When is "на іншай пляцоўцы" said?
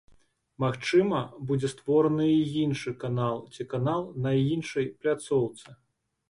4.25-5.77